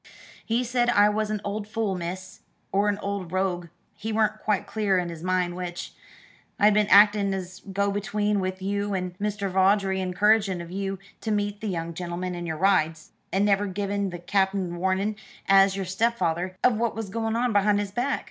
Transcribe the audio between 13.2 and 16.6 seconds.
and never givin' the Cap'en warnin', as your stepfeather,